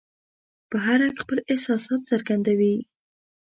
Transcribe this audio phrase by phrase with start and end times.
[0.69, 2.75] په هر رنګ خپل احساسات څرګندوي.